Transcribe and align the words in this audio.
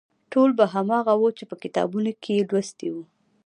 ټول 0.31 0.49
به 0.57 0.65
هماغه 0.73 1.13
و 1.17 1.23
چې 1.37 1.43
په 1.49 1.55
کتابونو 1.63 2.11
کې 2.21 2.31
یې 2.37 2.47
لوستي 2.49 2.89
وو. 2.91 3.03